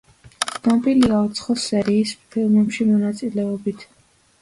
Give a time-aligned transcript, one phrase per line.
[0.53, 3.91] ცნობილია უცხოს სერიის ფილმებში მონაწილეობით.